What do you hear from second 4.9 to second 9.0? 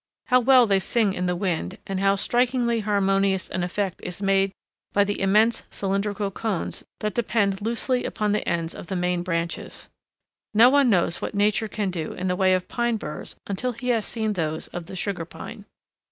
by the immense cylindrical cones that depend loosely from the ends of the